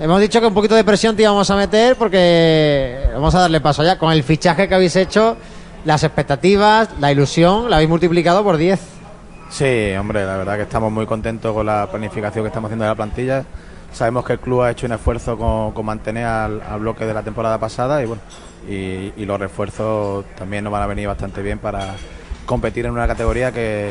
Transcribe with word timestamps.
hemos 0.00 0.20
dicho 0.20 0.40
que 0.40 0.46
un 0.46 0.54
poquito 0.54 0.74
de 0.74 0.84
presión 0.84 1.16
te 1.16 1.22
íbamos 1.22 1.50
a 1.50 1.56
meter 1.56 1.96
porque 1.96 2.98
vamos 3.12 3.34
a 3.34 3.40
darle 3.40 3.60
paso 3.60 3.82
ya. 3.82 3.98
Con 3.98 4.12
el 4.12 4.22
fichaje 4.22 4.68
que 4.68 4.74
habéis 4.74 4.96
hecho, 4.96 5.36
las 5.84 6.04
expectativas, 6.04 6.88
la 7.00 7.12
ilusión, 7.12 7.70
la 7.70 7.76
habéis 7.76 7.90
multiplicado 7.90 8.42
por 8.42 8.56
10. 8.56 8.80
Sí, 9.50 9.92
hombre, 9.98 10.26
la 10.26 10.36
verdad 10.36 10.56
que 10.56 10.62
estamos 10.62 10.92
muy 10.92 11.06
contentos 11.06 11.54
con 11.54 11.64
la 11.64 11.88
planificación 11.90 12.44
que 12.44 12.48
estamos 12.48 12.68
haciendo 12.68 12.84
de 12.84 12.90
la 12.90 12.94
plantilla. 12.94 13.44
Sabemos 13.92 14.24
que 14.24 14.34
el 14.34 14.40
club 14.40 14.62
ha 14.62 14.70
hecho 14.70 14.86
un 14.86 14.92
esfuerzo 14.92 15.38
con, 15.38 15.86
mantener 15.86 16.26
al, 16.26 16.60
bloque 16.78 17.06
de 17.06 17.14
la 17.14 17.22
temporada 17.22 17.58
pasada 17.58 18.02
y 18.02 18.06
bueno, 18.06 18.20
y, 18.68 19.24
los 19.24 19.40
refuerzos 19.40 20.26
también 20.36 20.64
nos 20.64 20.72
van 20.72 20.82
a 20.82 20.86
venir 20.86 21.08
bastante 21.08 21.40
bien 21.40 21.58
para 21.58 21.94
competir 22.44 22.84
en 22.84 22.92
una 22.92 23.06
categoría 23.06 23.50
que, 23.50 23.90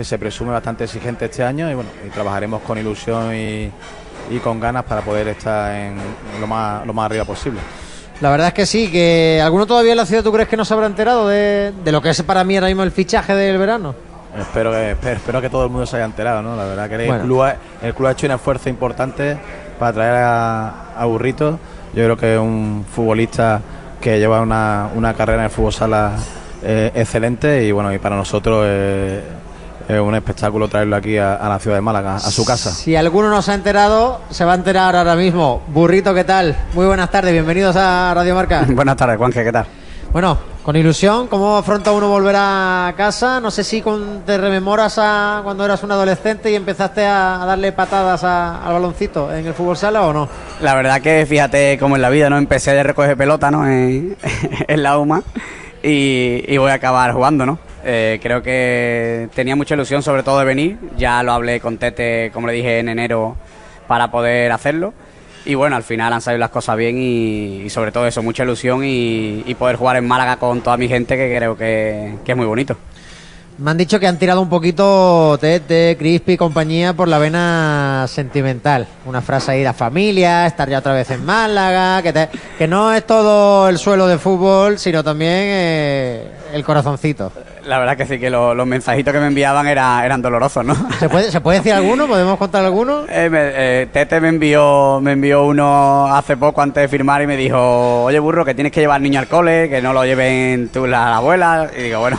se 0.00 0.18
presume 0.18 0.52
bastante 0.52 0.84
exigente 0.84 1.24
este 1.24 1.42
año 1.42 1.68
y 1.70 1.74
bueno, 1.74 1.90
y 2.06 2.10
trabajaremos 2.10 2.62
con 2.62 2.78
ilusión 2.78 3.34
y, 3.34 3.70
con 4.42 4.60
ganas 4.60 4.84
para 4.84 5.00
poder 5.00 5.28
estar 5.28 5.74
en 5.74 5.96
lo 6.40 6.46
más, 6.46 6.86
lo 6.86 6.92
más 6.92 7.06
arriba 7.06 7.24
posible. 7.24 7.60
La 8.20 8.30
verdad 8.30 8.48
es 8.48 8.54
que 8.54 8.66
sí, 8.66 8.90
que 8.90 9.40
alguno 9.42 9.66
todavía 9.66 9.92
en 9.92 9.96
la 9.96 10.06
ciudad 10.06 10.22
tú 10.22 10.32
crees 10.32 10.48
que 10.48 10.56
no 10.56 10.64
se 10.64 10.74
habrá 10.74 10.86
enterado 10.86 11.28
de, 11.28 11.72
de 11.84 11.92
lo 11.92 12.02
que 12.02 12.10
es 12.10 12.22
para 12.22 12.44
mí 12.44 12.56
ahora 12.56 12.66
mismo 12.66 12.82
el 12.82 12.90
fichaje 12.90 13.34
del 13.34 13.58
verano. 13.58 13.94
Espero 14.36 14.70
que, 14.70 14.90
espero, 14.90 15.40
que 15.40 15.48
todo 15.48 15.64
el 15.64 15.70
mundo 15.70 15.86
se 15.86 15.96
haya 15.96 16.04
enterado, 16.04 16.42
¿no? 16.42 16.54
La 16.54 16.64
verdad 16.64 16.88
que 16.88 17.08
el, 17.08 17.20
club 17.20 17.42
ha, 17.42 17.56
el 17.82 17.94
club 17.94 18.08
ha 18.08 18.12
hecho 18.12 18.26
un 18.26 18.32
esfuerzo 18.32 18.68
importante 18.68 19.38
para 19.78 19.92
traer 19.92 20.14
a, 20.16 21.04
Burrito. 21.04 21.58
Yo 21.94 22.04
creo 22.04 22.16
que 22.16 22.34
es 22.34 22.40
un 22.40 22.84
futbolista 22.90 23.60
que 24.00 24.18
lleva 24.18 24.40
una, 24.40 24.90
una 24.94 25.14
carrera 25.14 25.40
en 25.40 25.44
el 25.46 25.50
fútbol 25.50 25.72
sala 25.72 26.12
eh, 26.62 26.92
excelente 26.94 27.64
y 27.64 27.72
bueno, 27.72 27.92
y 27.92 27.98
para 27.98 28.16
nosotros 28.16 28.66
es 29.88 29.98
un 29.98 30.14
espectáculo 30.14 30.68
traerlo 30.68 30.96
aquí 30.96 31.16
a, 31.16 31.38
la 31.48 31.58
ciudad 31.58 31.76
de 31.78 31.80
Málaga, 31.80 32.16
a 32.16 32.30
su 32.30 32.44
casa. 32.44 32.70
Si 32.70 32.94
alguno 32.94 33.30
no 33.30 33.40
se 33.40 33.52
ha 33.52 33.54
enterado, 33.54 34.20
se 34.30 34.44
va 34.44 34.52
a 34.52 34.56
enterar 34.56 34.94
ahora 34.94 35.16
mismo. 35.16 35.62
Burrito, 35.68 36.12
¿qué 36.12 36.24
tal? 36.24 36.56
Muy 36.74 36.84
buenas 36.84 37.10
tardes, 37.10 37.32
bienvenidos 37.32 37.74
a 37.76 38.12
Radio 38.14 38.34
Marca. 38.34 38.66
buenas 38.68 38.96
tardes, 38.96 39.16
Juanje, 39.16 39.42
¿qué 39.42 39.52
tal? 39.52 39.66
Bueno, 40.12 40.38
con 40.62 40.76
ilusión, 40.76 41.28
¿cómo 41.28 41.56
afronta 41.56 41.92
uno 41.92 42.08
volver 42.08 42.34
a 42.38 42.92
casa? 42.96 43.40
No 43.40 43.50
sé 43.50 43.64
si 43.64 43.82
te 44.26 44.36
rememoras 44.36 44.98
a 44.98 45.40
cuando 45.42 45.64
eras 45.64 45.82
un 45.82 45.92
adolescente 45.92 46.50
y 46.50 46.54
empezaste 46.54 47.06
a, 47.06 47.44
darle 47.46 47.72
patadas 47.72 48.24
al 48.24 48.72
baloncito 48.72 49.32
en 49.34 49.46
el 49.46 49.54
fútbol 49.54 49.76
sala 49.78 50.02
o 50.02 50.12
no. 50.12 50.28
La 50.60 50.74
verdad 50.74 51.00
que 51.00 51.24
fíjate 51.26 51.78
cómo 51.78 51.96
en 51.96 52.02
la 52.02 52.10
vida, 52.10 52.28
¿no? 52.28 52.36
Empecé 52.36 52.72
de 52.72 52.82
recoger 52.82 53.16
pelota, 53.16 53.50
¿no? 53.50 53.66
En, 53.66 54.16
la 54.68 54.98
UMA 54.98 55.22
y, 55.82 56.56
voy 56.58 56.70
a 56.70 56.74
acabar 56.74 57.12
jugando, 57.12 57.46
¿no? 57.46 57.58
Eh, 57.90 58.20
creo 58.22 58.42
que 58.42 59.30
tenía 59.34 59.56
mucha 59.56 59.74
ilusión 59.74 60.02
sobre 60.02 60.22
todo 60.22 60.38
de 60.40 60.44
venir, 60.44 60.76
ya 60.98 61.22
lo 61.22 61.32
hablé 61.32 61.58
con 61.58 61.78
Tete, 61.78 62.30
como 62.34 62.46
le 62.46 62.52
dije, 62.52 62.80
en 62.80 62.90
enero 62.90 63.34
para 63.86 64.10
poder 64.10 64.52
hacerlo 64.52 64.92
y 65.46 65.54
bueno, 65.54 65.74
al 65.74 65.82
final 65.82 66.12
han 66.12 66.20
salido 66.20 66.40
las 66.40 66.50
cosas 66.50 66.76
bien 66.76 66.98
y, 66.98 67.70
sobre 67.70 67.90
todo 67.90 68.06
eso, 68.06 68.22
mucha 68.22 68.42
ilusión 68.42 68.82
y, 68.84 69.54
poder 69.58 69.76
jugar 69.76 69.96
en 69.96 70.06
Málaga 70.06 70.36
con 70.36 70.60
toda 70.60 70.76
mi 70.76 70.86
gente 70.86 71.16
que 71.16 71.34
creo 71.34 71.56
que, 71.56 72.18
es 72.26 72.36
muy 72.36 72.44
bonito. 72.44 72.76
Me 73.58 73.72
han 73.72 73.76
dicho 73.76 73.98
que 73.98 74.06
han 74.06 74.18
tirado 74.18 74.40
un 74.40 74.48
poquito 74.48 75.36
Tete, 75.40 75.96
Crispy 75.98 76.34
y 76.34 76.36
compañía 76.36 76.92
por 76.92 77.08
la 77.08 77.18
vena 77.18 78.04
sentimental. 78.06 78.86
Una 79.04 79.20
frase 79.20 79.50
ahí, 79.50 79.64
la 79.64 79.72
familia, 79.72 80.46
estar 80.46 80.68
ya 80.68 80.78
otra 80.78 80.92
vez 80.92 81.10
en 81.10 81.24
Málaga, 81.24 82.00
que, 82.00 82.28
que 82.56 82.68
no 82.68 82.92
es 82.94 83.04
todo 83.04 83.68
el 83.68 83.78
suelo 83.78 84.06
de 84.06 84.16
fútbol, 84.18 84.78
sino 84.78 85.02
también 85.02 85.32
eh, 85.32 86.28
el 86.52 86.62
corazoncito. 86.62 87.32
La 87.66 87.80
verdad 87.80 87.96
que 87.96 88.06
sí, 88.06 88.20
que 88.20 88.30
los 88.30 88.64
mensajitos 88.64 89.12
que 89.12 89.18
me 89.18 89.26
enviaban 89.26 89.66
eran 89.66 90.22
dolorosos, 90.22 90.64
¿no? 90.64 90.76
¿Se 91.00 91.08
puede, 91.08 91.32
¿Se 91.32 91.40
puede 91.40 91.58
decir 91.58 91.72
alguno? 91.72 92.06
¿Podemos 92.06 92.38
contar 92.38 92.64
alguno? 92.64 93.06
Eh, 93.18 93.28
eh, 93.32 93.88
Tete 93.92 94.20
me 94.20 94.28
envió, 94.28 95.00
me 95.02 95.12
envió 95.12 95.44
uno 95.44 96.06
hace 96.06 96.36
poco 96.36 96.62
antes 96.62 96.82
de 96.82 96.88
firmar 96.88 97.20
y 97.22 97.26
me 97.26 97.36
dijo, 97.36 98.04
oye 98.04 98.20
burro, 98.20 98.44
que 98.44 98.54
tienes 98.54 98.72
que 98.72 98.80
llevar 98.80 98.96
al 98.96 99.02
niño 99.02 99.18
al 99.18 99.26
cole, 99.26 99.68
que 99.68 99.82
no 99.82 99.92
lo 99.92 100.04
lleven 100.04 100.68
tú 100.68 100.86
la, 100.86 101.16
abuela. 101.16 101.68
Y 101.76 101.82
digo, 101.82 102.00
bueno, 102.00 102.18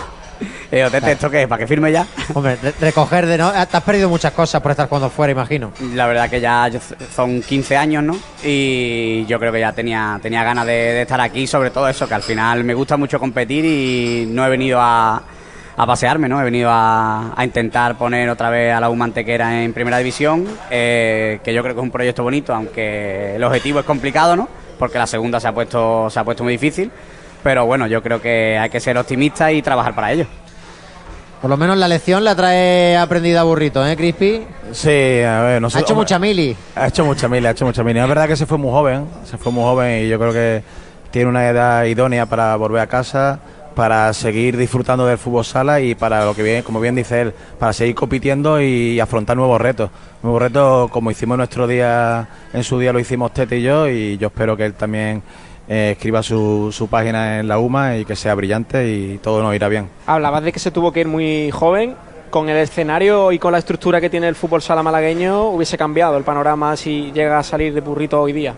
digo, 0.71 0.89
Tete, 0.89 1.11
¿esto 1.11 1.29
qué 1.29 1.43
es? 1.43 1.47
¿Para 1.47 1.59
que 1.59 1.67
firme 1.67 1.91
ya? 1.91 2.05
Hombre, 2.33 2.57
recoger 2.79 3.25
de 3.25 3.37
no. 3.37 3.51
Te 3.51 3.77
has 3.77 3.83
perdido 3.83 4.09
muchas 4.09 4.33
cosas 4.33 4.61
por 4.61 4.71
estar 4.71 4.87
cuando 4.87 5.09
fuera, 5.09 5.31
imagino. 5.31 5.71
La 5.93 6.07
verdad 6.07 6.29
que 6.29 6.41
ya 6.41 6.69
son 7.13 7.41
15 7.41 7.77
años, 7.77 8.03
¿no? 8.03 8.17
Y 8.43 9.25
yo 9.25 9.39
creo 9.39 9.51
que 9.51 9.59
ya 9.59 9.71
tenía, 9.73 10.19
tenía 10.21 10.43
ganas 10.43 10.65
de 10.65 11.01
estar 11.01 11.19
aquí, 11.21 11.47
sobre 11.47 11.71
todo 11.71 11.87
eso, 11.87 12.07
que 12.07 12.13
al 12.13 12.23
final 12.23 12.63
me 12.63 12.73
gusta 12.73 12.97
mucho 12.97 13.19
competir 13.19 13.65
y 13.65 14.25
no 14.29 14.45
he 14.45 14.49
venido 14.49 14.79
a 14.81 15.21
a 15.79 15.85
pasearme, 15.85 16.27
¿no? 16.27 16.41
He 16.41 16.43
venido 16.43 16.69
a, 16.69 17.33
intentar 17.41 17.97
poner 17.97 18.29
otra 18.29 18.49
vez 18.49 18.73
a 18.73 18.81
la 18.81 18.89
Humantequera 18.89 19.63
en 19.63 19.71
primera 19.71 19.97
división, 19.97 20.45
eh, 20.69 21.39
que 21.41 21.53
yo 21.53 21.61
creo 21.61 21.73
que 21.73 21.79
es 21.79 21.83
un 21.83 21.89
proyecto 21.89 22.21
bonito, 22.21 22.53
aunque 22.53 23.37
el 23.37 23.43
objetivo 23.45 23.79
es 23.79 23.85
complicado, 23.85 24.35
¿no? 24.35 24.49
Porque 24.77 24.97
la 24.97 25.07
segunda 25.07 25.39
se 25.39 25.47
ha 25.47 25.53
puesto, 25.53 26.09
se 26.09 26.19
ha 26.19 26.25
puesto 26.25 26.43
muy 26.43 26.51
difícil, 26.51 26.91
pero 27.43 27.65
bueno, 27.65 27.87
yo 27.87 28.03
creo 28.03 28.21
que 28.21 28.57
hay 28.57 28.69
que 28.69 28.81
ser 28.81 28.97
optimista 28.97 29.53
y 29.53 29.61
trabajar 29.61 29.95
para 29.95 30.11
ello. 30.11 30.27
Por 31.41 31.49
lo 31.49 31.55
menos 31.55 31.77
la 31.77 31.87
lección 31.87 32.23
la 32.25 32.35
trae 32.35 32.97
aprendida 32.97 33.43
burrito, 33.43 33.85
¿eh, 33.87 33.95
Crispy? 33.95 34.45
Sí, 34.73 35.21
a 35.21 35.41
ver, 35.41 35.63
Ha 35.63 35.79
hecho 35.79 35.95
mucha 35.95 36.19
mili. 36.19 36.55
Ha 36.75 36.87
hecho 36.87 37.05
mucha 37.05 37.29
mili, 37.29 37.47
ha 37.47 37.51
hecho 37.51 37.65
mucha 37.65 37.83
mili. 37.83 37.99
Es 37.99 38.07
verdad 38.07 38.27
que 38.27 38.35
se 38.35 38.45
fue 38.45 38.57
muy 38.57 38.71
joven, 38.71 39.05
se 39.23 39.37
fue 39.37 39.51
muy 39.51 39.63
joven 39.63 40.05
y 40.05 40.09
yo 40.09 40.19
creo 40.19 40.33
que 40.33 40.63
tiene 41.11 41.29
una 41.29 41.47
edad 41.47 41.85
idónea 41.85 42.25
para 42.25 42.55
volver 42.57 42.81
a 42.81 42.87
casa 42.87 43.39
para 43.79 44.11
seguir 44.11 44.57
disfrutando 44.57 45.05
del 45.05 45.17
fútbol 45.17 45.45
sala 45.45 45.79
y 45.79 45.95
para 45.95 46.25
lo 46.25 46.35
que 46.35 46.43
viene, 46.43 46.63
como 46.63 46.81
bien 46.81 46.95
dice 46.95 47.21
él, 47.21 47.33
para 47.57 47.71
seguir 47.71 47.95
compitiendo 47.95 48.59
y 48.59 48.99
afrontar 48.99 49.37
nuevos 49.37 49.61
retos. 49.61 49.89
Nuevos 50.21 50.41
retos 50.41 50.91
como 50.91 51.11
hicimos 51.11 51.37
nuestro 51.37 51.65
día, 51.65 52.27
en 52.51 52.65
su 52.65 52.77
día 52.77 52.91
lo 52.91 52.99
hicimos 52.99 53.33
Tete 53.33 53.59
y 53.59 53.61
yo 53.61 53.87
y 53.87 54.17
yo 54.17 54.27
espero 54.27 54.57
que 54.57 54.65
él 54.65 54.73
también 54.73 55.23
eh, 55.69 55.91
escriba 55.91 56.23
su, 56.23 56.71
su, 56.71 56.87
página 56.87 57.39
en 57.39 57.47
la 57.47 57.59
UMA 57.59 57.97
y 57.97 58.05
que 58.05 58.15
sea 58.15 58.33
brillante 58.33 58.91
y 58.91 59.19
todo 59.19 59.43
nos 59.43 59.53
irá 59.53 59.67
bien. 59.67 59.87
Hablabas 60.07 60.43
de 60.43 60.51
que 60.51 60.57
se 60.57 60.71
tuvo 60.71 60.91
que 60.91 61.01
ir 61.01 61.07
muy 61.07 61.51
joven. 61.51 61.95
Con 62.31 62.47
el 62.47 62.57
escenario 62.57 63.31
y 63.31 63.39
con 63.39 63.51
la 63.51 63.57
estructura 63.57 63.99
que 63.99 64.07
tiene 64.07 64.27
el 64.27 64.35
fútbol 64.35 64.61
sala 64.61 64.83
malagueño 64.83 65.49
hubiese 65.49 65.79
cambiado 65.79 66.15
el 66.15 66.23
panorama 66.23 66.75
si 66.77 67.11
llega 67.11 67.39
a 67.39 67.43
salir 67.43 67.73
de 67.73 67.81
burrito 67.81 68.21
hoy 68.21 68.33
día. 68.33 68.53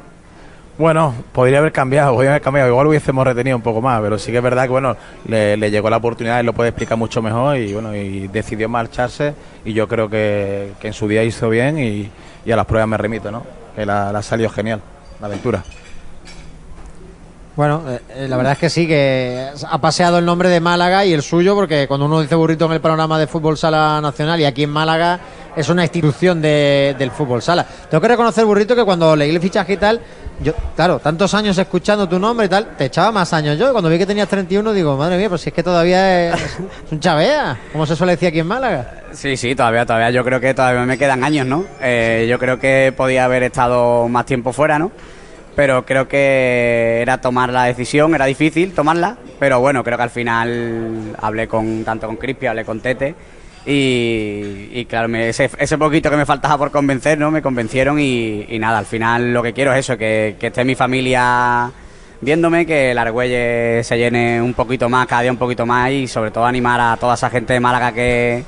Bueno, 0.77 1.13
podría 1.31 1.59
haber 1.59 1.72
cambiado, 1.72 2.13
podría 2.13 2.31
haber 2.31 2.41
cambiado. 2.41 2.69
Igual 2.69 2.88
hubiésemos 2.88 3.25
retenido 3.25 3.55
un 3.55 3.63
poco 3.63 3.81
más, 3.81 4.01
pero 4.01 4.17
sí 4.17 4.31
que 4.31 4.38
es 4.38 4.43
verdad 4.43 4.63
que 4.63 4.69
bueno, 4.69 4.97
le, 5.25 5.57
llegó 5.69 5.89
la 5.89 5.97
oportunidad, 5.97 6.41
y 6.41 6.43
lo 6.43 6.53
puede 6.53 6.69
explicar 6.69 6.97
mucho 6.97 7.22
mejor 7.22 7.57
y 7.57 7.73
bueno, 7.73 7.95
y 7.95 8.28
decidió 8.28 8.67
marcharse 8.67 9.33
y 9.63 9.73
yo 9.73 9.88
creo 9.88 10.09
que, 10.09 10.73
en 10.81 10.93
su 10.93 11.07
día 11.07 11.23
hizo 11.23 11.49
bien 11.49 11.78
y, 11.78 12.09
a 12.51 12.55
las 12.55 12.66
pruebas 12.66 12.89
me 12.89 12.97
remito, 12.97 13.31
¿no? 13.31 13.43
Que 13.75 13.85
la, 13.85 14.11
la 14.11 14.22
salió 14.22 14.49
genial, 14.49 14.81
la 15.19 15.28
aventura. 15.28 15.63
Bueno, 17.61 17.83
eh, 17.88 17.99
eh, 18.16 18.27
la 18.27 18.38
verdad 18.38 18.53
es 18.53 18.57
que 18.57 18.72
sí, 18.72 18.88
que 18.88 19.49
ha 19.69 19.77
paseado 19.77 20.17
el 20.17 20.25
nombre 20.25 20.49
de 20.49 20.59
Málaga 20.59 21.05
y 21.05 21.13
el 21.13 21.22
suyo, 21.22 21.53
porque 21.53 21.88
cuando 21.88 22.07
uno 22.07 22.19
dice 22.19 22.33
burrito 22.33 22.66
en 22.66 22.72
el 22.72 22.81
panorama 22.81 23.19
de 23.19 23.27
fútbol 23.27 23.55
sala 23.55 24.01
nacional 24.01 24.39
y 24.39 24.45
aquí 24.45 24.63
en 24.63 24.72
Málaga 24.72 25.19
es 25.55 25.69
una 25.69 25.83
institución 25.83 26.41
del 26.41 27.11
fútbol 27.11 27.39
sala. 27.44 27.63
Tengo 27.63 28.01
que 28.01 28.07
reconocer, 28.07 28.45
burrito, 28.45 28.75
que 28.75 28.83
cuando 28.83 29.16
leí 29.16 29.29
el 29.29 29.39
fichaje 29.39 29.73
y 29.73 29.77
tal, 29.77 30.01
yo, 30.41 30.53
claro, 30.75 30.97
tantos 30.97 31.35
años 31.35 31.55
escuchando 31.55 32.09
tu 32.09 32.17
nombre 32.17 32.47
y 32.47 32.49
tal, 32.49 32.75
te 32.75 32.85
echaba 32.85 33.11
más 33.11 33.31
años 33.31 33.59
yo. 33.59 33.72
Cuando 33.73 33.91
vi 33.91 33.99
que 33.99 34.07
tenías 34.07 34.28
31, 34.28 34.73
digo, 34.73 34.97
madre 34.97 35.19
mía, 35.19 35.29
pues 35.29 35.41
si 35.41 35.49
es 35.49 35.53
que 35.53 35.61
todavía 35.61 36.33
es, 36.33 36.57
un 36.91 36.99
chavea, 36.99 37.59
como 37.72 37.85
se 37.85 37.95
suele 37.95 38.13
decir 38.13 38.29
aquí 38.29 38.39
en 38.39 38.47
Málaga. 38.47 39.03
Sí, 39.11 39.38
sí, 39.38 39.53
todavía, 39.53 39.85
todavía. 39.85 40.09
Yo 40.09 40.23
creo 40.23 40.39
que 40.39 40.55
todavía 40.55 40.81
me 40.81 40.97
quedan 40.97 41.23
años, 41.23 41.45
¿no? 41.45 41.66
Eh, 41.79 42.25
yo 42.28 42.39
creo 42.39 42.59
que 42.59 42.91
podía 42.97 43.25
haber 43.25 43.43
estado 43.43 44.07
más 44.07 44.25
tiempo 44.25 44.51
fuera, 44.51 44.79
¿no? 44.79 44.91
Pero 45.56 45.85
creo 45.85 46.07
que 46.07 47.00
era 47.01 47.19
tomar 47.19 47.51
la 47.51 47.66
decisión, 47.66 48.16
era 48.16 48.25
difícil 48.25 48.73
tomarla, 48.73 49.17
pero 49.39 49.59
bueno, 49.59 49.84
creo 49.84 49.97
que 49.97 50.03
al 50.03 50.09
final 50.09 51.16
hablé 51.19 51.47
con 51.47 51.84
tanto 51.84 52.07
con 52.07 52.16
Crispy, 52.16 52.47
hablé 52.47 52.63
con 52.63 52.79
Tete 52.79 53.16
y, 53.66 54.85
claro, 54.85 55.13
ese, 55.16 55.50
ese, 55.57 55.78
poquito 55.78 56.09
que 56.09 56.16
me 56.17 56.25
faltaba 56.25 56.57
por 56.57 56.72
convencer, 56.72 57.17
¿no? 57.19 57.29
Me 57.29 57.41
convencieron 57.44 58.00
y, 58.00 58.57
nada, 58.59 58.79
al 58.79 58.85
final 58.85 59.34
lo 59.34 59.44
que 59.44 59.53
quiero 59.53 59.72
es 59.73 59.79
eso, 59.79 59.97
que, 59.97 60.35
esté 60.40 60.64
mi 60.64 60.73
familia 60.73 61.72
viéndome, 62.22 62.66
que 62.66 62.91
el 62.91 62.97
Argüelle 62.97 63.84
se 63.84 63.97
llene 63.97 64.41
un 64.41 64.53
poquito 64.53 64.90
más, 64.90 65.05
cada 65.05 65.22
día 65.22 65.31
un 65.31 65.37
poquito 65.37 65.66
más 65.66 65.91
y 65.91 66.08
sobre 66.08 66.31
todo 66.31 66.46
animar 66.46 66.79
a 66.79 66.97
toda 66.97 67.14
esa 67.14 67.29
gente 67.29 67.53
de 67.53 67.59
Málaga 67.59 67.91
que, 67.91 68.43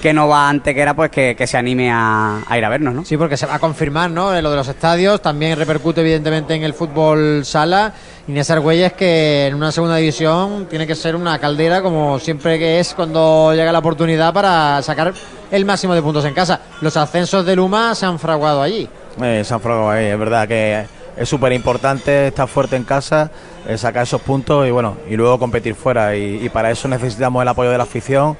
que 0.00 0.12
no 0.12 0.28
va 0.28 0.48
antes 0.48 0.74
que 0.74 0.80
era, 0.80 0.94
pues 0.94 1.10
que, 1.10 1.46
se 1.46 1.56
anime 1.56 1.90
a, 1.90 2.42
ir 2.56 2.64
a 2.64 2.68
vernos, 2.68 2.94
¿no? 2.94 3.04
Sí, 3.04 3.16
porque 3.16 3.36
se 3.36 3.46
va 3.46 3.56
a 3.56 3.58
confirmar, 3.58 4.10
¿no? 4.10 4.40
Lo 4.40 4.50
de 4.50 4.56
los 4.56 4.68
estadios 4.68 5.20
también 5.20 5.58
repercute 5.58 6.00
evidentemente 6.00 6.54
en 6.54 6.62
el 6.62 6.74
fútbol 6.74 7.44
sala. 7.44 7.92
Inés 8.28 8.50
Argüelles 8.50 8.92
que 8.94 9.46
en 9.46 9.54
una 9.54 9.70
segunda 9.70 9.96
división 9.96 10.66
tiene 10.68 10.86
que 10.86 10.94
ser 10.94 11.14
una 11.14 11.38
caldera 11.38 11.80
como 11.80 12.18
siempre 12.18 12.58
que 12.58 12.80
es 12.80 12.92
cuando 12.94 13.54
llega 13.54 13.70
la 13.70 13.78
oportunidad 13.78 14.34
para 14.34 14.82
sacar 14.82 15.14
el 15.50 15.64
máximo 15.64 15.94
de 15.94 16.02
puntos 16.02 16.24
en 16.24 16.34
casa. 16.34 16.60
Los 16.80 16.96
ascensos 16.96 17.46
de 17.46 17.54
Luma 17.54 17.94
se 17.94 18.06
han 18.06 18.18
fraguado 18.18 18.62
allí. 18.62 18.88
Eh, 19.22 19.42
se 19.44 19.54
han 19.54 19.60
fraguado 19.60 19.90
ahí, 19.90 20.06
es 20.06 20.18
verdad 20.18 20.48
que 20.48 20.86
es 21.16 21.28
súper 21.28 21.52
importante 21.52 22.28
estar 22.28 22.48
fuerte 22.48 22.76
en 22.76 22.84
casa, 22.84 23.30
eh, 23.66 23.78
sacar 23.78 24.02
esos 24.02 24.20
puntos 24.20 24.66
y 24.66 24.70
bueno, 24.70 24.96
y 25.08 25.16
luego 25.16 25.38
competir 25.38 25.74
fuera. 25.74 26.16
y 26.16 26.48
para 26.48 26.70
eso 26.70 26.88
necesitamos 26.88 27.42
el 27.42 27.48
apoyo 27.48 27.70
de 27.70 27.78
la 27.78 27.84
afición 27.84 28.36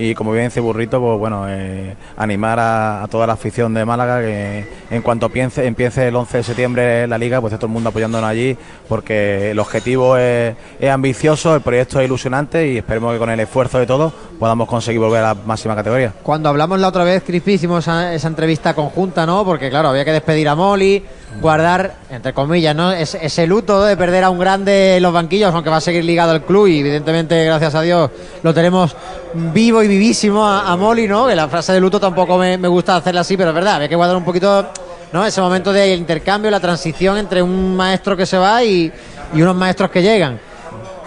y 0.00 0.14
como 0.14 0.32
bien 0.32 0.46
dice 0.46 0.60
Burrito, 0.60 0.98
pues 0.98 1.18
bueno, 1.18 1.44
eh, 1.46 1.94
animar 2.16 2.58
a, 2.58 3.06
toda 3.10 3.26
la 3.26 3.34
afición 3.34 3.74
de 3.74 3.84
Málaga 3.84 4.22
que 4.22 4.66
en 4.90 5.02
cuanto 5.02 5.28
piense, 5.28 5.66
empiece 5.66 6.08
el 6.08 6.16
11 6.16 6.38
de 6.38 6.42
septiembre 6.42 7.06
la 7.06 7.18
liga, 7.18 7.38
pues 7.42 7.54
todo 7.56 7.66
el 7.66 7.72
mundo 7.72 7.90
apoyándonos 7.90 8.28
allí, 8.28 8.56
porque 8.88 9.50
el 9.50 9.58
objetivo 9.58 10.16
es, 10.16 10.56
ambicioso, 10.90 11.54
el 11.54 11.60
proyecto 11.60 12.00
es 12.00 12.06
ilusionante 12.06 12.66
y 12.66 12.78
esperemos 12.78 13.12
que 13.12 13.18
con 13.18 13.28
el 13.28 13.40
esfuerzo 13.40 13.78
de 13.78 13.86
todos 13.86 14.14
podamos 14.38 14.66
conseguir 14.68 15.00
volver 15.00 15.22
a 15.22 15.34
la 15.34 15.40
máxima 15.44 15.76
categoría. 15.76 16.14
Cuando 16.22 16.48
hablamos 16.48 16.80
la 16.80 16.88
otra 16.88 17.04
vez, 17.04 17.22
Crispi, 17.22 17.52
hicimos 17.52 17.86
esa, 17.86 18.26
entrevista 18.26 18.72
conjunta, 18.72 19.26
¿no? 19.26 19.44
Porque 19.44 19.68
claro, 19.68 19.88
había 19.88 20.06
que 20.06 20.12
despedir 20.12 20.48
a 20.48 20.54
Molly, 20.54 21.04
guardar, 21.42 21.96
entre 22.08 22.32
comillas, 22.32 22.74
¿no? 22.74 22.90
ese 22.90 23.46
luto 23.46 23.84
de 23.84 23.98
perder 23.98 24.24
a 24.24 24.30
un 24.30 24.38
grande 24.38 24.96
en 24.96 25.02
los 25.02 25.12
banquillos, 25.12 25.54
aunque 25.54 25.68
va 25.68 25.76
a 25.76 25.82
seguir 25.82 26.06
ligado 26.06 26.32
al 26.32 26.42
club 26.42 26.68
y 26.68 26.80
evidentemente, 26.80 27.44
gracias 27.44 27.74
a 27.74 27.82
Dios, 27.82 28.10
lo 28.42 28.54
tenemos 28.54 28.96
vivo 29.34 29.82
y 29.82 29.88
vivísimo 29.90 30.46
a, 30.46 30.76
Molly, 30.76 31.08
¿no? 31.08 31.26
Que 31.26 31.34
la 31.34 31.48
frase 31.48 31.72
de 31.72 31.80
luto 31.80 31.98
tampoco 31.98 32.38
me, 32.38 32.56
gusta 32.68 32.96
hacerla 32.96 33.22
así, 33.22 33.36
pero 33.36 33.50
es 33.50 33.54
verdad, 33.54 33.82
hay 33.82 33.88
que 33.88 33.96
guardar 33.96 34.16
un 34.16 34.24
poquito, 34.24 34.68
¿no? 35.12 35.26
Ese 35.26 35.40
momento 35.40 35.72
de 35.72 35.94
intercambio, 35.94 36.50
la 36.50 36.60
transición 36.60 37.18
entre 37.18 37.42
un 37.42 37.76
maestro 37.76 38.16
que 38.16 38.24
se 38.24 38.38
va 38.38 38.62
y, 38.62 38.92
unos 39.34 39.56
maestros 39.56 39.90
que 39.90 40.00
llegan. 40.00 40.38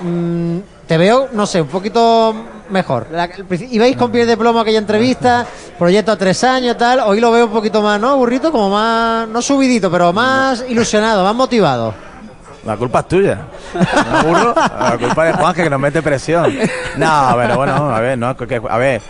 Mm, 0.02 0.58
te 0.86 0.98
veo, 0.98 1.30
no 1.32 1.46
sé, 1.46 1.62
un 1.62 1.70
poquito 1.70 2.36
mejor. 2.70 3.08
ibais 3.72 3.96
con 3.96 4.12
piel 4.12 4.28
de 4.28 4.36
plomo 4.36 4.60
aquella 4.60 4.80
entrevista, 4.80 5.46
proyecto 5.80 6.12
a 6.12 6.18
tres 6.18 6.44
años, 6.44 6.78
tal. 6.78 7.00
Hoy 7.00 7.22
lo 7.22 7.32
veo 7.32 7.46
un 7.46 7.54
poquito 7.54 7.82
más, 7.82 8.02
¿no? 8.02 8.18
Burrito, 8.18 8.52
como 8.52 8.70
más, 8.70 9.30
no 9.30 9.42
subidito, 9.42 9.90
pero 9.90 10.12
más 10.12 10.66
ilusionado, 10.68 11.24
más 11.24 11.36
motivado. 11.36 11.94
La 12.66 12.78
culpa 12.78 13.00
es 13.00 13.08
tuya. 13.08 13.40
¿No, 13.74 14.54
La 14.54 14.98
culpa 15.00 15.30
es 15.30 15.36
Juan 15.36 15.54
que 15.54 15.70
nos 15.70 15.80
mete 15.80 16.02
presión. 16.02 16.54
No, 16.98 17.34
pero 17.36 17.58
bueno, 17.58 17.94
a 17.94 18.00
ver, 18.00 18.18
no, 18.18 18.28
a 18.28 18.78
ver, 18.78 19.02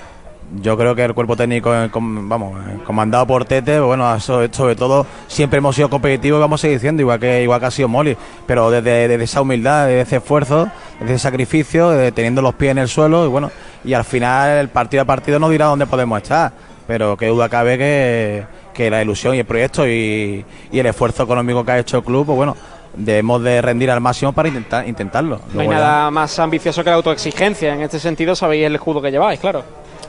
yo 0.61 0.77
creo 0.77 0.93
que 0.93 1.03
el 1.03 1.13
cuerpo 1.13 1.35
técnico, 1.35 1.73
eh, 1.73 1.89
vamos, 1.93 2.59
eh, 2.67 2.77
comandado 2.85 3.25
por 3.25 3.45
Tete, 3.45 3.79
bueno, 3.79 4.19
sobre 4.19 4.49
todo 4.49 5.05
siempre 5.27 5.57
hemos 5.57 5.75
sido 5.75 5.89
competitivos 5.89 6.39
y 6.39 6.41
vamos 6.41 6.59
a 6.59 6.61
seguir 6.61 6.77
diciendo, 6.77 7.01
igual 7.01 7.19
que 7.19 7.43
igual 7.43 7.59
que 7.59 7.65
ha 7.65 7.71
sido 7.71 7.87
Molly, 7.87 8.15
pero 8.45 8.69
desde, 8.69 9.21
esa 9.23 9.41
humildad, 9.41 9.87
desde 9.87 10.01
ese 10.01 10.15
esfuerzo, 10.17 10.69
desde 10.99 11.15
ese 11.15 11.23
sacrificio, 11.23 11.91
teniendo 12.13 12.41
los 12.41 12.53
pies 12.53 12.71
en 12.71 12.77
el 12.79 12.87
suelo 12.87 13.25
y 13.25 13.29
bueno, 13.29 13.51
y 13.83 13.93
al 13.93 14.03
final 14.03 14.57
el 14.57 14.69
partido 14.69 15.03
a 15.03 15.05
partido 15.05 15.39
nos 15.39 15.49
dirá 15.49 15.67
dónde 15.67 15.87
podemos 15.87 16.21
estar, 16.21 16.51
pero 16.85 17.17
qué 17.17 17.27
duda 17.27 17.49
cabe 17.49 17.77
que, 17.77 18.45
que 18.73 18.89
la 18.89 19.01
ilusión 19.01 19.35
y 19.35 19.39
el 19.39 19.45
proyecto 19.45 19.87
y, 19.87 20.45
y 20.71 20.79
el 20.79 20.85
esfuerzo 20.85 21.23
económico 21.23 21.65
que 21.65 21.71
ha 21.71 21.79
hecho 21.79 21.97
el 21.97 22.03
club, 22.03 22.25
pues 22.27 22.35
bueno, 22.35 22.55
debemos 22.95 23.41
de 23.43 23.61
rendir 23.61 23.91
al 23.91 24.01
máximo 24.01 24.33
para 24.33 24.47
intentar 24.47 24.87
intentarlo. 24.87 25.41
no 25.53 25.61
hay 25.61 25.67
nada 25.67 26.11
más 26.11 26.37
ambicioso 26.39 26.83
que 26.83 26.89
la 26.89 26.97
autoexigencia. 26.97 27.73
En 27.73 27.81
este 27.81 27.99
sentido 27.99 28.35
sabéis 28.35 28.65
el 28.65 28.75
escudo 28.75 29.01
que 29.01 29.11
lleváis, 29.11 29.39
claro. 29.39 29.63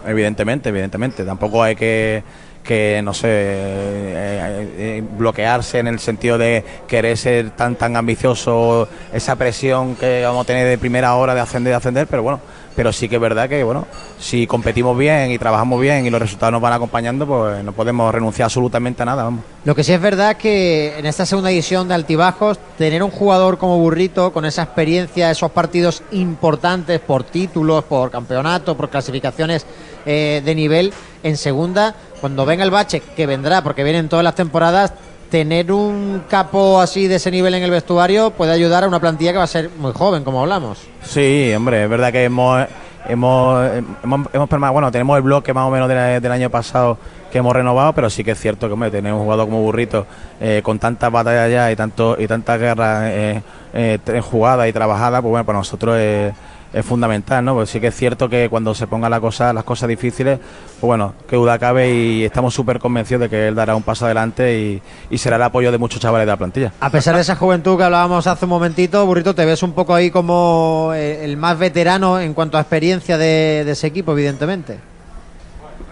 Evidentemente, 0.07 0.69
evidentemente. 0.69 1.25
Tampoco 1.25 1.63
hay 1.63 1.77
que 1.77 2.23
que 2.65 3.03
no 3.05 3.13
sé 3.13 3.29
eh, 3.29 4.69
eh, 4.79 5.03
bloquearse 5.19 5.79
en 5.79 5.87
el 5.87 5.99
sentido 5.99 6.39
de 6.39 6.65
querer 6.89 7.17
ser 7.17 7.51
tan 7.51 7.77
tan 7.77 7.95
ambicioso 7.95 8.89
esa 9.13 9.37
presión 9.37 9.95
que 9.97 10.25
vamos 10.25 10.45
a 10.45 10.47
tener 10.47 10.67
de 10.67 10.79
primera 10.79 11.15
hora 11.15 11.35
de 11.35 11.43
ascender 11.43 11.73
de 11.73 11.77
ascender 11.77 12.07
pero 12.07 12.23
bueno 12.23 12.41
pero 12.75 12.93
sí 12.93 13.09
que 13.09 13.17
es 13.17 13.21
verdad 13.21 13.49
que 13.49 13.63
bueno 13.63 13.87
si 14.19 14.47
competimos 14.47 14.97
bien 14.97 15.31
y 15.31 15.39
trabajamos 15.39 15.81
bien 15.81 16.07
y 16.07 16.11
los 16.11 16.21
resultados 16.21 16.53
nos 16.53 16.63
van 16.63 16.73
acompañando 16.73 17.27
pues 17.27 17.65
no 17.65 17.73
podemos 17.73 18.13
renunciar 18.13 18.45
absolutamente 18.47 19.03
a 19.03 19.07
nada 19.07 19.25
vamos. 19.25 19.45
Lo 19.65 19.75
que 19.75 19.85
sí 19.85 19.93
es 19.93 20.01
verdad 20.01 20.33
es 20.33 20.37
que 20.39 20.99
en 20.99 21.07
esta 21.07 21.27
segunda 21.27 21.51
edición 21.51 21.89
de 21.89 21.95
Altibajos 21.95 22.59
tener 22.79 23.03
un 23.03 23.11
jugador 23.11 23.59
como 23.59 23.79
Burrito 23.79 24.33
con 24.33 24.45
esa 24.45 24.63
experiencia 24.63 25.31
esos 25.31 25.51
partidos 25.51 26.03
importantes 26.13 27.01
por 27.01 27.25
títulos 27.25 27.85
por 27.85 28.11
campeonato 28.11 28.77
por 28.77 28.91
clasificaciones 28.91 29.67
eh, 30.07 30.43
de 30.45 30.55
nivel 30.55 30.93
en 31.23 31.37
segunda 31.37 31.95
cuando 32.21 32.45
venga 32.45 32.65
el 32.65 32.71
bache 32.71 33.01
que 33.01 33.27
vendrá 33.27 33.63
porque 33.63 33.85
vienen 33.85 34.09
todas 34.09 34.25
las 34.25 34.35
temporadas 34.35 34.93
tener 35.35 35.73
un 35.73 36.23
capo 36.29 36.81
así 36.81 37.09
de 37.09 37.17
ese 37.17 37.29
nivel 37.29 37.55
en 37.55 37.65
el 37.65 37.71
vestuario 37.73 38.31
puede 38.31 38.53
ayudar 38.53 38.85
a 38.85 38.87
una 38.87 39.01
plantilla 39.01 39.33
que 39.33 39.39
va 39.39 39.43
a 39.43 39.49
ser 39.49 39.69
muy 39.81 39.93
joven, 39.93 40.23
como 40.23 40.41
hablamos. 40.41 40.79
Sí, 41.03 41.53
hombre, 41.57 41.83
es 41.83 41.91
verdad 41.91 42.13
que 42.13 42.23
hemos, 42.23 42.65
hemos, 43.09 43.69
hemos, 44.05 44.49
bueno, 44.73 44.93
tenemos 44.93 45.17
el 45.17 45.25
bloque 45.25 45.53
más 45.53 45.67
o 45.67 45.73
menos 45.73 45.89
del 45.89 46.31
año 46.31 46.51
pasado 46.51 46.99
que 47.33 47.39
hemos 47.39 47.53
renovado, 47.53 47.93
pero 47.95 48.11
sí 48.11 48.23
que 48.23 48.31
es 48.31 48.39
cierto 48.39 48.69
que 48.69 48.75
hombre, 48.75 48.93
tenemos 48.93 49.19
un 49.19 49.25
jugador 49.25 49.47
como 49.47 49.61
Burrito 49.61 50.07
eh, 50.41 50.61
con 50.63 50.79
tantas 50.79 51.11
batallas 51.11 51.51
ya 51.51 51.73
y 51.73 51.75
tanto 51.75 52.15
y 52.17 52.29
tantas 52.29 52.61
guerras 52.61 53.03
eh, 53.07 53.43
eh, 53.75 54.21
jugadas 54.21 54.69
y 54.69 54.73
trabajadas, 54.73 55.21
pues 55.21 55.31
bueno, 55.31 55.45
para 55.45 55.59
nosotros 55.59 55.99
es 56.75 56.85
fundamental, 56.85 57.45
¿no? 57.45 57.55
Pues 57.55 57.71
sí 57.71 57.81
que 57.81 57.87
es 57.87 57.95
cierto 57.95 58.29
que 58.29 58.49
cuando 58.51 58.75
se 58.75 58.89
pongan 58.89 59.11
la 59.11 59.21
cosa, 59.21 59.53
las 59.53 59.63
cosas 59.63 59.89
difíciles, 59.89 60.39
pues 60.39 60.81
bueno, 60.83 61.15
que 61.29 61.37
duda 61.37 61.57
cabe 61.59 61.95
y 61.95 62.25
estamos 62.25 62.53
súper 62.53 62.81
convencidos 62.81 63.23
de 63.23 63.29
que 63.31 63.49
él 63.49 63.55
dará 63.55 63.77
un 63.77 63.85
paso 63.85 64.07
adelante 64.07 64.83
y, 65.11 65.19
será 65.19 65.37
el 65.37 65.43
apoyo 65.43 65.71
de 65.71 65.79
muchos 65.79 66.01
chavales 66.01 66.27
de 66.27 66.33
la 66.33 66.37
plantilla. 66.37 66.73
A 66.81 66.91
pesar 66.91 67.15
de 67.15 67.23
esa 67.23 67.37
juventud 67.37 67.79
que 67.79 67.85
hablábamos 67.85 68.27
hace 68.27 68.45
un 68.45 68.51
momentito, 68.51 69.07
Burrito, 69.07 69.35
te 69.35 69.45
ves 69.45 69.63
un 69.63 69.73
poco 69.73 69.95
ahí 69.95 70.11
como 70.11 70.93
el 70.95 71.37
más 71.37 71.59
veterano 71.59 72.21
en 72.21 72.35
cuanto 72.35 72.59
a 72.59 72.61
experiencia 72.61 73.17
de, 73.17 73.61
ese 73.71 73.87
equipo, 73.87 74.13
evidentemente. 74.13 74.79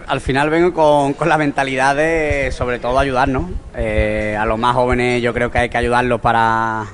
Al 0.05 0.19
final 0.19 0.49
vengo 0.49 0.73
con, 0.73 1.15
la 1.27 1.37
mentalidad 1.37 1.95
de, 1.95 2.51
sobre 2.51 2.77
todo, 2.77 2.99
ayudarnos. 2.99 3.45
Eh, 3.75 4.37
a 4.37 4.45
los 4.45 4.59
más 4.59 4.75
jóvenes 4.75 5.23
yo 5.23 5.33
creo 5.33 5.49
que 5.49 5.59
hay 5.59 5.69
que 5.69 5.77
ayudarlos 5.77 6.19
para 6.19 6.85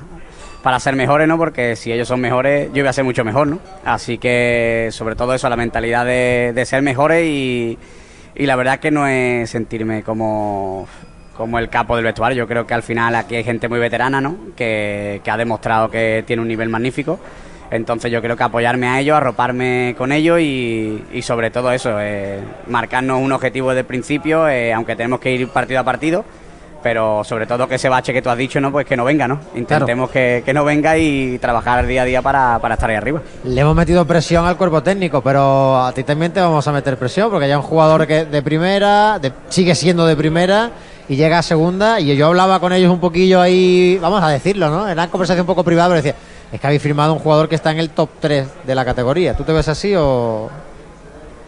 para 0.61 0.79
ser 0.79 0.95
mejores, 0.95 1.27
¿no? 1.27 1.37
Porque 1.37 1.75
si 1.75 1.91
ellos 1.91 2.07
son 2.07 2.19
mejores, 2.19 2.67
yo 2.73 2.83
voy 2.83 2.89
a 2.89 2.93
ser 2.93 3.03
mucho 3.03 3.23
mejor, 3.23 3.47
¿no? 3.47 3.59
Así 3.85 4.17
que, 4.17 4.89
sobre 4.91 5.15
todo 5.15 5.33
eso, 5.33 5.49
la 5.49 5.55
mentalidad 5.55 6.05
de, 6.05 6.63
ser 6.65 6.81
mejores 6.81 7.25
y, 7.25 7.77
la 8.35 8.55
verdad 8.55 8.79
que 8.79 8.91
no 8.91 9.07
es 9.07 9.49
sentirme 9.49 10.03
como, 10.03 10.87
como 11.35 11.59
el 11.59 11.69
capo 11.69 11.95
del 11.95 12.05
vestuario. 12.05 12.37
Yo 12.37 12.47
creo 12.47 12.67
que 12.67 12.73
al 12.73 12.83
final 12.83 13.15
aquí 13.15 13.35
hay 13.35 13.43
gente 13.43 13.69
muy 13.69 13.79
veterana, 13.79 14.21
¿no? 14.21 14.37
Que, 14.55 15.21
ha 15.25 15.37
demostrado 15.37 15.89
que 15.89 16.23
tiene 16.25 16.41
un 16.41 16.47
nivel 16.47 16.69
magnífico. 16.69 17.19
Entonces 17.71 18.11
yo 18.11 18.19
creo 18.19 18.35
que 18.35 18.43
apoyarme 18.43 18.87
a 18.87 18.99
ellos, 18.99 19.15
arroparme 19.15 19.93
con 19.95 20.11
ellos 20.11 20.39
y, 20.41 21.21
sobre 21.21 21.51
todo 21.51 21.71
eso, 21.71 21.97
eh, 22.01 22.39
marcarnos 22.67 23.21
un 23.21 23.31
objetivo 23.31 23.69
desde 23.69 23.81
el 23.81 23.85
principio, 23.85 24.49
eh, 24.49 24.73
aunque 24.73 24.95
tenemos 24.95 25.19
que 25.19 25.31
ir 25.31 25.47
partido 25.49 25.79
a 25.79 25.83
partido 25.83 26.25
pero 26.81 27.23
sobre 27.23 27.45
todo 27.45 27.67
que 27.67 27.75
ese 27.75 27.89
bache 27.89 28.13
que 28.13 28.21
tú 28.21 28.29
has 28.29 28.37
dicho, 28.37 28.59
¿no? 28.59 28.71
Pues 28.71 28.85
que 28.85 28.95
no 28.95 29.03
venga, 29.03 29.27
¿no? 29.27 29.39
Intentemos 29.55 30.09
que, 30.09 30.43
no 30.53 30.63
venga 30.63 30.97
y 30.97 31.37
trabajar 31.39 31.85
día 31.85 32.03
a 32.03 32.05
día 32.05 32.21
para, 32.21 32.59
estar 32.71 32.89
ahí 32.89 32.95
arriba. 32.95 33.21
Le 33.43 33.61
hemos 33.61 33.75
metido 33.75 34.05
presión 34.05 34.45
al 34.45 34.57
cuerpo 34.57 34.81
técnico, 34.81 35.21
pero 35.21 35.83
a 35.83 35.91
ti 35.93 36.03
también 36.03 36.31
te 36.31 36.41
vamos 36.41 36.67
a 36.67 36.71
meter 36.71 36.97
presión, 36.97 37.29
porque 37.29 37.47
ya 37.47 37.57
un 37.57 37.63
jugador 37.63 38.07
que 38.07 38.25
de 38.25 38.41
primera, 38.41 39.19
sigue 39.49 39.75
siendo 39.75 40.05
de 40.05 40.15
primera 40.15 40.71
y 41.07 41.15
llega 41.15 41.39
a 41.39 41.43
segunda, 41.43 41.99
y 41.99 42.15
yo 42.15 42.27
hablaba 42.27 42.59
con 42.59 42.71
ellos 42.71 42.91
un 42.91 42.99
poquillo 42.99 43.41
ahí, 43.41 43.97
vamos 44.01 44.23
a 44.23 44.29
decirlo, 44.29 44.69
¿no? 44.69 44.87
Era 44.87 45.03
una 45.03 45.11
conversación 45.11 45.41
un 45.41 45.47
poco 45.47 45.63
privada, 45.63 45.89
pero 45.89 46.01
decía, 46.01 46.15
es 46.51 46.59
que 46.59 46.67
habéis 46.67 46.81
firmado 46.81 47.13
un 47.13 47.19
jugador 47.19 47.49
que 47.49 47.55
está 47.55 47.71
en 47.71 47.79
el 47.79 47.89
top 47.89 48.09
3 48.19 48.47
de 48.65 48.75
la 48.75 48.85
categoría. 48.85 49.35
¿Tú 49.35 49.43
te 49.43 49.51
ves 49.51 49.67
así 49.67 49.93
o...? 49.95 50.49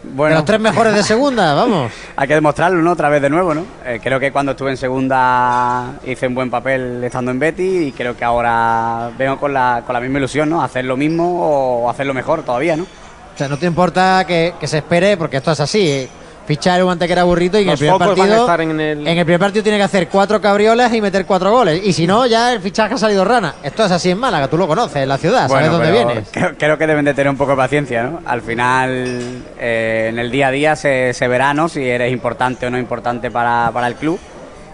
Bueno, 0.04 0.36
los 0.36 0.44
tres 0.44 0.60
mejores 0.60 0.94
de 0.94 1.02
segunda, 1.02 1.54
vamos. 1.54 1.92
Hay 2.16 2.28
que 2.28 2.34
demostrarlo, 2.34 2.82
¿no? 2.82 2.92
Otra 2.92 3.08
vez 3.08 3.22
de 3.22 3.30
nuevo, 3.30 3.54
¿no? 3.54 3.64
Eh, 3.84 4.00
creo 4.02 4.18
que 4.18 4.32
cuando 4.32 4.52
estuve 4.52 4.70
en 4.70 4.76
segunda 4.76 5.94
hice 6.04 6.26
un 6.26 6.34
buen 6.34 6.50
papel 6.50 7.02
estando 7.04 7.30
en 7.30 7.38
Betty 7.38 7.86
y 7.86 7.92
creo 7.92 8.16
que 8.16 8.24
ahora 8.24 9.10
vengo 9.16 9.38
con 9.38 9.52
la, 9.52 9.82
con 9.86 9.94
la 9.94 10.00
misma 10.00 10.18
ilusión, 10.18 10.50
¿no? 10.50 10.62
Hacer 10.62 10.84
lo 10.84 10.96
mismo 10.96 11.84
o 11.84 11.90
hacerlo 11.90 12.14
mejor 12.14 12.42
todavía, 12.42 12.76
¿no? 12.76 12.82
O 12.82 13.38
sea, 13.38 13.48
no 13.48 13.56
te 13.56 13.66
importa 13.66 14.24
que, 14.26 14.54
que 14.60 14.66
se 14.66 14.78
espere, 14.78 15.16
porque 15.16 15.38
esto 15.38 15.52
es 15.52 15.60
así. 15.60 16.08
Fichar 16.46 16.82
un 16.82 16.90
antequera 16.90 17.24
burrito 17.24 17.58
y 17.58 17.62
en 17.62 17.70
el 17.70 17.78
primer 17.78 17.98
partido 17.98 18.54
en 18.58 18.80
el... 18.80 19.24
primer 19.24 19.38
partido 19.38 19.62
tiene 19.62 19.78
que 19.78 19.84
hacer 19.84 20.08
cuatro 20.08 20.40
cabriolas 20.40 20.92
y 20.92 21.00
meter 21.00 21.24
cuatro 21.24 21.50
goles 21.52 21.80
y 21.84 21.92
si 21.92 22.06
no 22.06 22.26
ya 22.26 22.52
el 22.52 22.60
fichaje 22.60 22.94
ha 22.94 22.98
salido 22.98 23.24
rana 23.24 23.54
esto 23.62 23.84
es 23.84 23.92
así 23.92 24.10
en 24.10 24.18
Málaga 24.18 24.48
tú 24.48 24.56
lo 24.56 24.66
conoces 24.66 25.02
en 25.02 25.08
la 25.08 25.18
ciudad 25.18 25.48
sabes 25.48 25.70
dónde 25.70 25.92
vienes 25.92 26.28
creo, 26.58 26.78
que 26.78 26.86
deben 26.86 27.04
de 27.04 27.14
tener 27.14 27.30
un 27.30 27.36
poco 27.36 27.52
de 27.52 27.56
paciencia 27.56 28.02
¿no? 28.02 28.20
al 28.24 28.42
final 28.42 29.42
eh, 29.58 30.08
en 30.10 30.18
el 30.18 30.30
día 30.30 30.48
a 30.48 30.50
día 30.50 30.76
se, 30.76 31.12
se 31.14 31.28
verá 31.28 31.54
¿no? 31.54 31.68
si 31.68 31.88
eres 31.88 32.12
importante 32.12 32.66
o 32.66 32.70
no 32.70 32.78
importante 32.78 33.30
para, 33.30 33.70
para 33.72 33.86
el 33.86 33.94
club 33.94 34.18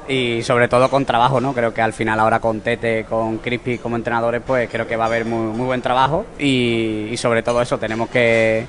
y 0.09 0.43
sobre 0.43 0.69
todo 0.69 0.89
con 0.89 1.05
trabajo, 1.05 1.39
¿no? 1.39 1.53
Creo 1.53 1.75
que 1.75 1.83
al 1.83 1.93
final 1.93 2.19
ahora 2.19 2.41
con 2.41 2.63
Tete, 2.63 3.05
con 3.05 3.37
Crispy 3.39 3.77
como 3.77 3.97
entrenadores, 3.97 4.41
pues 4.45 4.71
creo 4.71 4.87
que 4.87 4.97
va 4.97 5.05
a 5.05 5.07
haber 5.07 5.27
muy, 5.27 5.55
muy 5.55 5.67
buen 5.67 5.83
trabajo 5.83 6.25
y 6.39 7.15
sobre 7.19 7.43
todo 7.43 7.61
eso 7.61 7.77
tenemos 7.77 8.09
que 8.09 8.67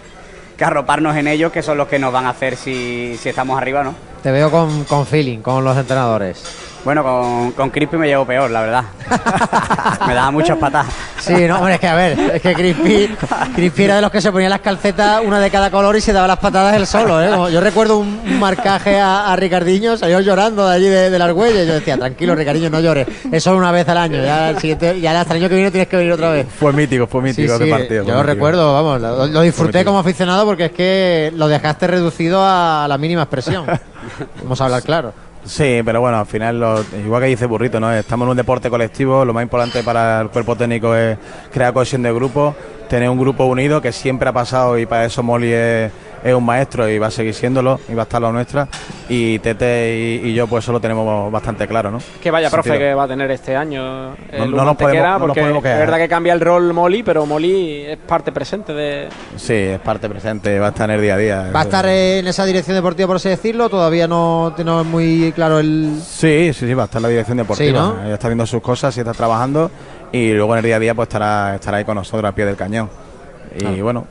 que 0.60 0.66
arroparnos 0.66 1.16
en 1.16 1.28
ellos, 1.28 1.52
que 1.54 1.64
son 1.64 1.78
los 1.78 1.88
que 1.88 1.98
nos 1.98 2.12
van 2.12 2.26
a 2.26 2.32
hacer 2.32 2.58
si, 2.58 3.18
estamos 3.24 3.58
arriba, 3.58 3.82
¿no? 3.82 3.96
Te 4.22 4.30
veo 4.30 4.52
con, 4.52 4.84
con 4.84 5.08
feeling, 5.08 5.40
con 5.40 5.64
los 5.64 5.78
entrenadores. 5.78 6.44
Bueno, 6.90 7.04
con, 7.04 7.52
con 7.52 7.70
Crispy 7.70 7.98
me 7.98 8.08
llevo 8.08 8.26
peor, 8.26 8.50
la 8.50 8.62
verdad. 8.62 8.84
me 10.08 10.16
daba 10.16 10.32
muchas 10.32 10.58
patas. 10.58 10.88
Sí, 11.20 11.46
no, 11.48 11.58
hombre, 11.58 11.76
es 11.76 11.80
que 11.80 11.88
a 11.88 11.94
ver, 11.94 12.20
es 12.34 12.42
que 12.42 12.56
Crispy, 12.56 13.16
Crispy 13.54 13.84
era 13.84 13.98
de 13.98 14.02
los 14.02 14.10
que 14.10 14.20
se 14.20 14.32
ponía 14.32 14.50
las 14.50 14.62
calcetas, 14.62 15.22
una 15.24 15.40
de 15.40 15.52
cada 15.52 15.70
color 15.70 15.96
y 15.96 16.02
se 16.02 16.14
daba 16.14 16.26
las 16.26 16.40
patadas 16.40 16.76
él 16.76 16.88
solo. 16.88 17.22
¿eh? 17.22 17.54
Yo 17.54 17.62
recuerdo 17.62 18.00
un, 18.00 18.20
un 18.26 18.40
marcaje 18.40 19.00
a, 19.00 19.32
a, 19.32 19.36
Ricardiño, 19.36 19.98
salió 19.98 20.20
llorando 20.20 20.68
de 20.68 20.76
allí 20.76 20.88
de, 20.88 21.12
de 21.12 21.20
la 21.20 21.26
Argüelles. 21.26 21.68
Yo 21.68 21.76
decía, 21.76 21.96
tranquilo, 21.96 22.34
Ricardiño, 22.34 22.72
no 22.72 22.80
llores. 22.80 23.06
Eso 23.32 23.56
una 23.56 23.72
vez 23.72 23.88
al 23.88 24.00
año. 24.00 24.24
Ya, 24.24 24.50
el 24.50 24.58
siguiente, 24.58 25.00
ya 25.00 25.22
hasta 25.22 25.36
el 25.36 25.42
año 25.42 25.50
que 25.50 25.56
viene 25.56 25.70
tienes 25.70 25.90
que 25.90 25.98
venir 25.98 26.14
otra 26.14 26.32
vez. 26.32 26.48
Fue 26.60 26.74
mítico, 26.74 27.06
fue 27.06 27.22
mítico 27.22 27.50
sí, 27.50 27.54
ese 27.54 27.66
sí, 27.66 27.70
partido. 27.70 28.04
Yo 28.04 28.16
lo 28.16 28.24
recuerdo, 28.24 28.74
vamos, 28.74 29.00
lo, 29.00 29.28
lo 29.28 29.42
disfruté 29.42 29.86
como 29.86 30.00
aficionado 30.00 30.44
porque 30.44 30.66
es 30.66 30.72
que 30.72 31.32
lo 31.36 31.48
dejaste 31.48 31.86
reducido 31.86 32.44
a 32.44 32.88
la 32.90 32.98
mínima 32.98 33.22
expresión. 33.22 33.68
Vamos 34.42 34.60
a 34.60 34.66
hablar 34.66 34.82
claro. 34.82 35.14
Sí, 35.50 35.82
pero 35.84 36.00
bueno, 36.00 36.20
al 36.20 36.28
final, 36.28 36.60
lo, 36.60 36.80
igual 37.04 37.24
que 37.24 37.30
dice 37.30 37.48
Burrito, 37.48 37.80
¿no? 37.80 37.92
estamos 37.92 38.28
en 38.28 38.30
un 38.30 38.38
deporte 38.38 38.70
colectivo, 38.70 39.26
lo 39.26 39.34
más 39.34 39.42
importante 39.42 39.82
para 39.82 40.22
el 40.22 40.30
cuerpo 40.30 40.56
técnico 40.56 40.96
es 40.96 41.18
crear 41.52 41.74
cohesión 41.74 42.04
de 42.04 42.14
grupo, 42.14 42.56
tener 42.88 43.10
un 43.10 43.18
grupo 43.18 43.46
unido 43.46 43.82
que 43.82 43.92
siempre 43.92 44.30
ha 44.30 44.32
pasado 44.32 44.78
y 44.78 44.86
para 44.86 45.06
eso 45.06 45.24
Molly 45.24 45.52
es, 45.52 45.92
es 46.24 46.34
un 46.34 46.46
maestro 46.46 46.88
y 46.90 47.00
va 47.00 47.08
a 47.08 47.12
seguir 47.12 47.34
siéndolo 47.34 47.80
y 47.90 47.94
va 47.94 48.02
a 48.02 48.04
estar 48.04 48.22
la 48.22 48.32
nuestra 48.32 48.68
y 49.08 49.40
Tete 49.40 50.20
y, 50.24 50.30
y 50.30 50.34
yo 50.34 50.48
pues 50.48 50.66
eso 50.66 50.72
lo 50.72 50.80
tenemos 50.80 51.32
bastante 51.32 51.68
claro, 51.68 51.92
¿no? 51.92 52.00
Que 52.22 52.30
vaya 52.32 52.50
profe 52.50 52.70
Sentido. 52.70 52.90
que 52.90 52.94
va 52.94 53.04
a 53.04 53.08
tener 53.08 53.32
este 53.32 53.56
año 53.56 54.16
el 54.32 54.52
No- 54.52 54.58
no 54.58 54.66
nos 54.66 54.78
podemos- 54.78 55.04
no 55.04 55.12
nos 55.12 55.22
porque 55.28 55.42
podemos 55.42 55.66
es 55.66 55.78
verdad 55.80 55.98
que 55.98 56.08
cambia 56.10 56.34
el 56.34 56.42
rol 56.42 56.74
Molly, 56.74 57.04
pero 57.04 57.26
Molly 57.26 57.86
es 57.88 57.98
parte 57.98 58.32
presente 58.32 58.74
de... 58.74 59.10
Sí, 59.38 59.54
es 59.54 59.80
parte 59.80 60.10
presente, 60.10 60.60
va 60.60 60.68
a 60.68 60.70
estar 60.70 60.90
en 60.90 60.96
el 60.98 61.02
día 61.02 61.14
a 61.14 61.18
día. 61.18 61.52
¿Va 61.56 61.62
a 61.62 61.64
estar 61.64 61.86
en 61.88 62.28
esa 62.28 62.46
dirección 62.46 62.76
deportiva, 62.76 63.08
por 63.08 63.16
así 63.16 63.30
decirlo? 63.30 63.70
Todavía 63.70 64.08
no 64.08 64.54
tenemos 64.56 64.86
muy 64.86 65.32
claro 65.34 65.60
el... 65.60 66.00
Sí, 66.06 66.52
sí, 66.54 66.68
sí, 66.68 66.74
va 66.74 66.84
a 66.84 66.86
estar 66.86 67.00
en 67.00 67.04
la 67.04 67.10
dirección 67.10 67.38
deportiva. 67.38 67.80
Sí, 67.82 67.94
¿no? 67.98 68.04
Ella 68.06 68.14
está 68.16 68.28
viendo 68.28 68.46
sus 68.46 68.62
cosas 68.62 68.96
y 68.98 69.00
está 69.00 69.14
trabajando 69.14 69.72
y 70.12 70.32
luego 70.34 70.54
en 70.54 70.60
el 70.60 70.66
día 70.66 70.76
a 70.76 70.80
día 70.80 70.94
pues 70.96 71.08
estará, 71.08 71.56
estará 71.56 71.78
ahí 71.78 71.86
con 71.86 71.96
nosotros 71.96 72.24
al 72.28 72.34
pie 72.34 72.46
del 72.46 72.56
cañón. 72.56 72.90
Y 73.56 73.60
Claro. 73.60 73.84
bueno, 73.84 74.08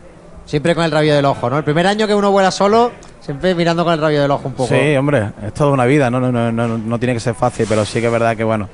Siempre 0.49 0.75
con 0.75 0.83
el 0.83 0.91
rabio 0.91 1.15
del 1.15 1.27
ojo, 1.27 1.51
¿no? 1.51 1.59
El 1.59 1.65
primer 1.65 1.87
año 1.87 2.07
que 2.07 2.15
uno 2.15 2.31
vuela 2.31 2.51
solo, 2.51 2.91
siempre 3.21 3.55
mirando 3.55 3.85
con 3.85 3.93
el 3.93 4.01
rabio 4.01 4.23
del 4.23 4.31
ojo 4.31 4.49
un 4.49 4.55
poco. 4.55 4.75
Sí, 4.75 4.97
hombre, 4.97 5.31
es 5.47 5.53
toda 5.53 5.71
una 5.73 5.85
vida, 5.85 6.11
no, 6.11 6.19
no, 6.21 6.33
no, 6.33 6.51
no, 6.51 6.79
no 6.79 6.99
tiene 6.99 7.13
que 7.13 7.21
ser 7.21 7.35
fácil, 7.35 7.67
pero 7.69 7.85
sí 7.85 8.01
que 8.01 8.07
es 8.07 8.13
verdad 8.13 8.35
que, 8.35 8.45
bueno, 8.45 8.67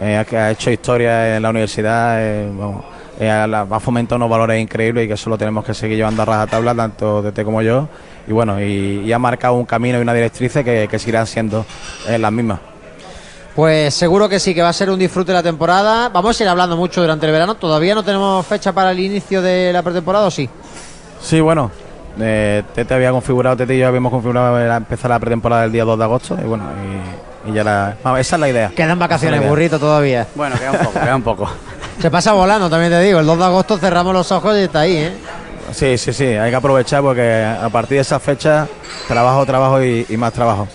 eh, 0.00 0.16
ha- 0.16 0.24
que 0.24 0.36
ha 0.36 0.50
hecho 0.50 0.68
historia 0.72 1.36
en 1.36 1.42
la 1.42 1.50
universidad, 1.50 2.16
eh, 2.18 2.50
vamos, 2.52 2.84
eh, 3.20 3.30
ha 3.30 3.78
fomentado 3.78 4.16
unos 4.16 4.30
valores 4.30 4.60
increíbles 4.60 5.04
y 5.04 5.08
que 5.08 5.14
eso 5.14 5.30
lo 5.30 5.38
tenemos 5.38 5.64
que 5.64 5.74
seguir 5.74 5.96
llevando 5.96 6.22
a 6.22 6.24
rajatabla, 6.24 6.74
tanto 6.74 7.22
Tete 7.22 7.44
como 7.44 7.62
yo, 7.62 7.88
y 8.26 8.32
bueno, 8.32 8.60
y, 8.60 9.02
y 9.06 9.12
ha 9.12 9.18
marcado 9.20 9.54
un 9.54 9.64
camino 9.64 9.98
y 9.98 10.02
una 10.02 10.14
directriz 10.14 10.52
que, 10.54 10.88
que 10.90 10.98
seguirán 10.98 11.28
siendo 11.28 11.64
eh, 12.08 12.18
las 12.18 12.32
mismas. 12.32 12.58
Pues 13.54 13.92
seguro 13.94 14.28
que 14.28 14.40
sí, 14.40 14.54
que 14.54 14.62
va 14.62 14.70
a 14.70 14.72
ser 14.72 14.88
un 14.90 14.98
disfrute 14.98 15.30
la 15.32 15.42
temporada. 15.42 16.08
Vamos 16.08 16.40
a 16.40 16.42
ir 16.42 16.48
hablando 16.48 16.74
mucho 16.74 17.02
durante 17.02 17.26
el 17.26 17.32
verano. 17.32 17.54
Todavía 17.54 17.94
no 17.94 18.02
tenemos 18.02 18.46
fecha 18.46 18.72
para 18.72 18.92
el 18.92 18.98
inicio 19.00 19.42
de 19.42 19.70
la 19.74 19.82
pretemporada, 19.82 20.26
¿o 20.26 20.30
sí? 20.30 20.48
Sí, 21.22 21.40
bueno, 21.40 21.70
eh, 22.20 22.62
Tete 22.74 22.94
había 22.94 23.10
configurado, 23.10 23.56
Tete 23.56 23.74
y 23.74 23.78
yo 23.78 23.88
habíamos 23.88 24.10
configurado 24.12 24.58
la- 24.58 24.76
empezar 24.76 25.10
la 25.10 25.18
pretemporada 25.18 25.64
el 25.64 25.72
día 25.72 25.84
2 25.84 25.96
de 25.98 26.04
agosto, 26.04 26.36
y 26.40 26.44
bueno, 26.46 26.64
y, 27.46 27.50
y 27.50 27.52
ya 27.54 27.64
la... 27.64 27.96
vamos, 28.02 28.20
esa 28.20 28.36
es 28.36 28.40
la 28.40 28.48
idea. 28.48 28.68
Quedan 28.74 28.98
vacaciones, 28.98 29.40
idea. 29.40 29.48
burrito, 29.48 29.78
todavía. 29.78 30.26
Bueno, 30.34 30.56
queda 30.58 30.72
un 30.72 30.78
poco, 30.78 30.92
queda 31.00 31.16
un 31.16 31.22
poco. 31.22 31.48
Se 32.00 32.10
pasa 32.10 32.32
volando, 32.32 32.68
también 32.68 32.90
te 32.90 33.00
digo. 33.00 33.20
El 33.20 33.26
2 33.26 33.38
de 33.38 33.44
agosto 33.44 33.78
cerramos 33.78 34.12
los 34.12 34.32
ojos 34.32 34.56
y 34.56 34.62
está 34.62 34.80
ahí, 34.80 34.96
¿eh? 34.96 35.12
Sí, 35.72 35.96
sí, 35.96 36.12
sí, 36.12 36.24
hay 36.26 36.50
que 36.50 36.56
aprovechar 36.56 37.02
porque 37.02 37.44
a 37.44 37.68
partir 37.68 37.96
de 37.96 38.00
esa 38.02 38.18
fecha 38.18 38.66
trabajo, 39.08 39.46
trabajo 39.46 39.82
y- 39.82 40.04
y 40.08 40.16
más 40.16 40.32
trabajo. 40.32 40.66